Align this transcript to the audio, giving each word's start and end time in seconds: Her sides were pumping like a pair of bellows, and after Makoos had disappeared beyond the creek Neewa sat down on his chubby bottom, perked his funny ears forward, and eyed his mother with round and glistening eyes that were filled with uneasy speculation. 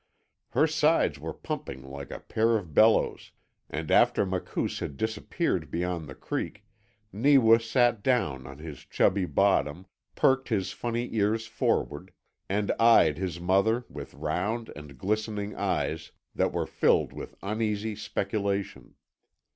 Her 0.49 0.65
sides 0.65 1.19
were 1.19 1.31
pumping 1.31 1.83
like 1.87 2.09
a 2.09 2.19
pair 2.21 2.57
of 2.57 2.73
bellows, 2.73 3.29
and 3.69 3.91
after 3.91 4.25
Makoos 4.25 4.79
had 4.79 4.97
disappeared 4.97 5.69
beyond 5.69 6.09
the 6.09 6.15
creek 6.15 6.65
Neewa 7.13 7.59
sat 7.59 8.01
down 8.01 8.47
on 8.47 8.57
his 8.57 8.79
chubby 8.79 9.25
bottom, 9.25 9.85
perked 10.15 10.49
his 10.49 10.71
funny 10.71 11.13
ears 11.13 11.45
forward, 11.45 12.11
and 12.49 12.71
eyed 12.79 13.19
his 13.19 13.39
mother 13.39 13.85
with 13.89 14.15
round 14.15 14.71
and 14.75 14.97
glistening 14.97 15.55
eyes 15.55 16.11
that 16.33 16.51
were 16.51 16.65
filled 16.65 17.13
with 17.13 17.35
uneasy 17.43 17.95
speculation. 17.95 18.95